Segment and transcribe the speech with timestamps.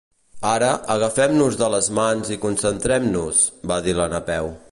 [0.51, 4.53] Ara, agafem-nos de les mans i concentrem-nos —va dir la Napeu—.